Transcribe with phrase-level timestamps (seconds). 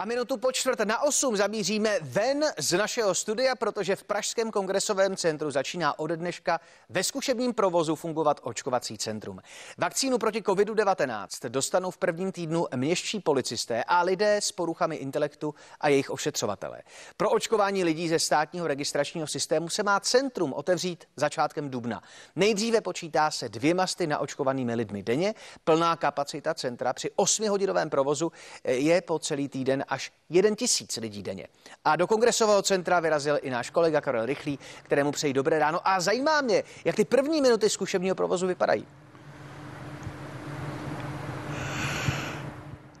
[0.00, 5.16] A minutu po čtvrt na osm zamíříme ven z našeho studia, protože v Pražském kongresovém
[5.16, 9.40] centru začíná ode dneška ve zkušebním provozu fungovat očkovací centrum.
[9.78, 15.88] Vakcínu proti COVID-19 dostanou v prvním týdnu městští policisté a lidé s poruchami intelektu a
[15.88, 16.82] jejich ošetřovatele.
[17.16, 22.02] Pro očkování lidí ze státního registračního systému se má centrum otevřít začátkem dubna.
[22.36, 25.34] Nejdříve počítá se dvěma sty naočkovanými lidmi denně.
[25.64, 28.32] Plná kapacita centra při 8-hodinovém provozu
[28.64, 31.46] je po celý týden až 1 tisíc lidí denně.
[31.84, 35.80] A do kongresového centra vyrazil i náš kolega Karel Rychlý, kterému přeji dobré ráno.
[35.84, 38.86] A zajímá mě, jak ty první minuty zkušebního provozu vypadají.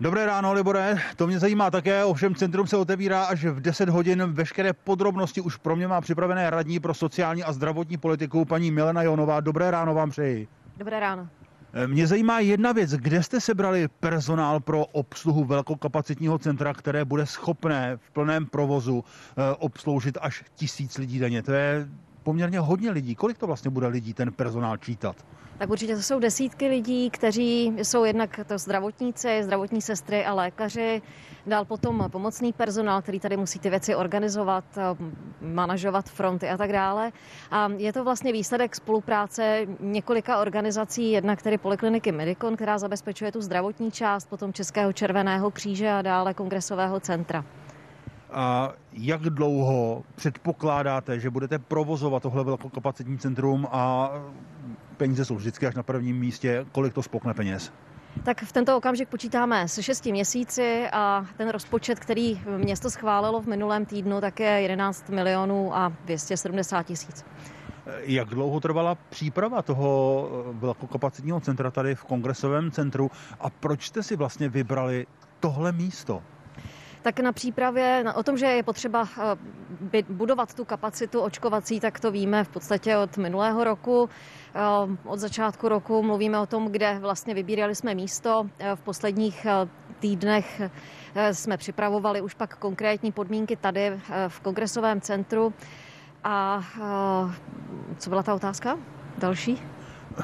[0.00, 0.96] Dobré ráno, Libore.
[1.16, 4.32] To mě zajímá také, ovšem centrum se otevírá až v 10 hodin.
[4.32, 9.02] Veškeré podrobnosti už pro mě má připravené radní pro sociální a zdravotní politiku paní Milena
[9.02, 9.40] Jonová.
[9.40, 10.48] Dobré ráno vám přeji.
[10.76, 11.28] Dobré ráno.
[11.86, 12.90] Mě zajímá jedna věc.
[12.90, 19.54] Kde jste sebrali personál pro obsluhu velkokapacitního centra, které bude schopné v plném provozu eh,
[19.58, 21.42] obsloužit až tisíc lidí denně?
[21.42, 21.88] To je
[22.24, 23.14] poměrně hodně lidí.
[23.14, 25.16] Kolik to vlastně bude lidí ten personál čítat?
[25.58, 31.02] Tak určitě to jsou desítky lidí, kteří jsou jednak to zdravotníci, zdravotní sestry a lékaři,
[31.46, 34.64] dál potom pomocný personál, který tady musí ty věci organizovat,
[35.40, 37.12] manažovat fronty a tak dále.
[37.50, 43.40] A je to vlastně výsledek spolupráce několika organizací, jednak tedy Polikliniky Medicon, která zabezpečuje tu
[43.40, 47.44] zdravotní část, potom Českého červeného kříže a dále kongresového centra.
[48.34, 54.10] A jak dlouho předpokládáte, že budete provozovat tohle velkokapacitní centrum a
[54.96, 57.72] peníze jsou vždycky až na prvním místě, kolik to spokne peněz?
[58.24, 63.46] Tak v tento okamžik počítáme se 6 měsíci a ten rozpočet, který město schválilo v
[63.46, 67.24] minulém týdnu, tak je 11 milionů a 270 tisíc.
[68.00, 73.10] Jak dlouho trvala příprava toho velkokapacitního centra tady v kongresovém centru
[73.40, 75.06] a proč jste si vlastně vybrali
[75.40, 76.22] tohle místo?
[77.04, 79.08] Tak na přípravě, o tom, že je potřeba
[79.92, 84.08] eh, budovat tu kapacitu očkovací, tak to víme v podstatě od minulého roku.
[84.54, 84.60] Eh,
[85.04, 88.46] od začátku roku mluvíme o tom, kde vlastně vybírali jsme místo.
[88.58, 89.46] Eh, v posledních
[89.98, 90.62] týdnech
[91.32, 95.52] jsme připravovali už pak konkrétní podmínky tady v kongresovém centru.
[96.24, 96.62] A
[97.98, 98.78] co byla ta otázka?
[99.18, 99.62] Další?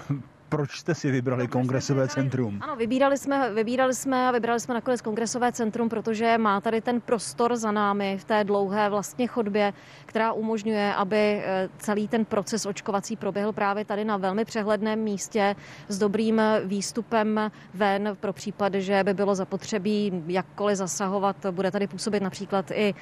[0.51, 2.59] proč jste si vybrali kongresové centrum?
[2.63, 7.01] Ano, vybírali jsme, vybírali jsme a vybrali jsme nakonec kongresové centrum, protože má tady ten
[7.01, 9.73] prostor za námi v té dlouhé vlastně chodbě,
[10.07, 15.57] která umožňuje, aby eh, celý ten proces očkovací proběhl právě tady na velmi přehledném místě
[15.89, 21.47] s dobrým výstupem ven pro případ, že by bylo zapotřebí jakkoliv zasahovat.
[21.51, 22.95] Bude tady působit například i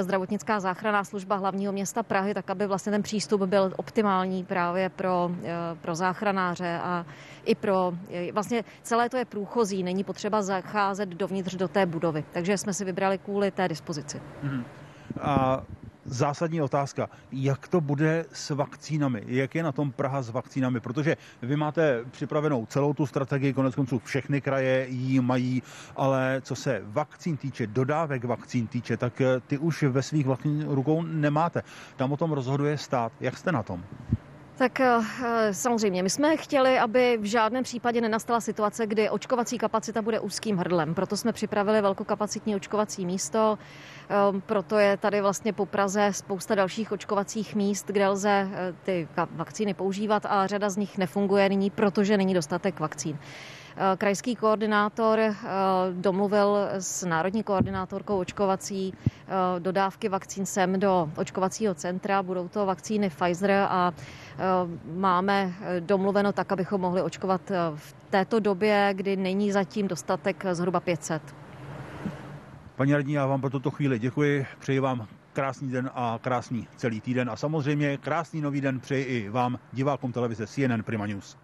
[0.00, 5.30] zdravotnická záchranná služba hlavního města Prahy, tak aby vlastně ten přístup byl optimální právě pro,
[5.44, 5.50] eh,
[5.80, 7.06] pro záchranáře a
[7.44, 7.92] i pro,
[8.32, 12.24] vlastně celé to je průchozí, není potřeba zacházet dovnitř do té budovy.
[12.32, 14.22] Takže jsme si vybrali kvůli té dispozici.
[14.42, 14.64] Hmm.
[15.20, 15.62] A
[16.04, 17.08] zásadní otázka.
[17.32, 19.22] Jak to bude s vakcínami?
[19.26, 20.80] Jak je na tom Praha s vakcínami?
[20.80, 25.62] Protože vy máte připravenou celou tu strategii, konec konců všechny kraje ji mají,
[25.96, 31.02] ale co se vakcín týče, dodávek vakcín týče, tak ty už ve svých vlastních rukou
[31.02, 31.62] nemáte.
[31.96, 33.12] Tam o tom rozhoduje stát.
[33.20, 33.84] Jak jste na tom?
[34.62, 35.00] Tak eh,
[35.54, 40.56] samozřejmě, my jsme chtěli, aby v žádném případě nenastala situace, kdy očkovací kapacita bude úzkým
[40.56, 40.94] hrdlem.
[40.94, 43.58] Proto jsme připravili velkokapacitní očkovací místo.
[44.08, 49.08] Ehm, proto je tady vlastně po Praze spousta dalších očkovacích míst, kde lze eh, ty
[49.30, 53.18] vakcíny používat a řada z nich nefunguje nyní, protože není dostatek vakcín.
[53.76, 55.20] Eh, krajský koordinátor
[55.92, 58.94] domluvil s národní koordinátorkou očkovací
[59.58, 62.22] dodávky vakcín sem do očkovacího centra.
[62.22, 63.92] Budou to vakcíny Pfizer a
[64.94, 67.40] máme domluveno tak, abychom mohli očkovat
[67.74, 71.22] v této době, kdy není zatím dostatek zhruba 500.
[72.76, 74.46] Paní radní, já vám pro tuto chvíli děkuji.
[74.58, 79.28] Přeji vám krásný den a krásný celý týden a samozřejmě krásný nový den přeji i
[79.28, 81.36] vám, divákům televize CNN Prima News.